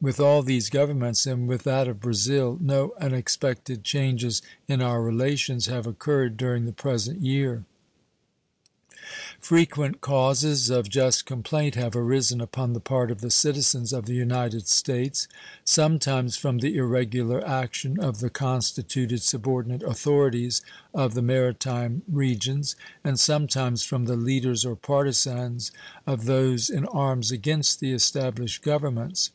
[0.00, 5.66] With all these Governments and with that of Brazil no unexpected changes in our relations
[5.66, 7.62] have occurred during the present year.
[9.38, 14.16] Frequent causes of just complaint have arisen upon the part of the citizens of the
[14.16, 15.28] United States,
[15.64, 20.60] some times from the irregular action of the constituted subordinate authorities
[20.92, 22.74] of the maritime regions
[23.04, 25.70] and some times from the leaders or partisans
[26.04, 29.30] of those in arms against the established Governments.